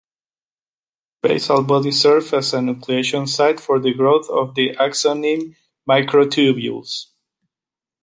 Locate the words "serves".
1.91-2.33